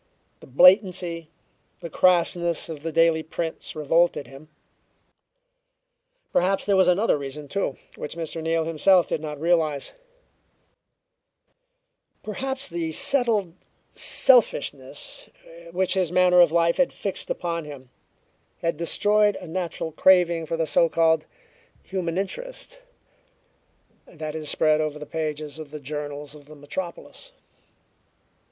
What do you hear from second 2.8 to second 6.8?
the daily prints revolted him. Perhaps there